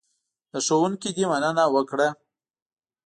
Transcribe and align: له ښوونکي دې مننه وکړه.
له 0.51 0.59
ښوونکي 0.65 1.09
دې 1.15 1.25
مننه 1.31 1.63
وکړه. 1.75 2.09